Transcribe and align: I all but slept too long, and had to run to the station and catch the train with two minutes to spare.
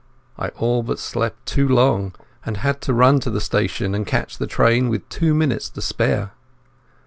I 0.35 0.47
all 0.57 0.81
but 0.81 0.97
slept 0.97 1.45
too 1.45 1.67
long, 1.67 2.15
and 2.43 2.57
had 2.57 2.81
to 2.81 2.91
run 2.95 3.19
to 3.19 3.29
the 3.29 3.39
station 3.39 3.93
and 3.93 4.03
catch 4.07 4.39
the 4.39 4.47
train 4.47 4.89
with 4.89 5.07
two 5.09 5.35
minutes 5.35 5.69
to 5.69 5.81
spare. 5.83 6.31